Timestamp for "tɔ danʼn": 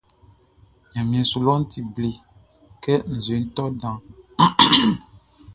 3.55-4.01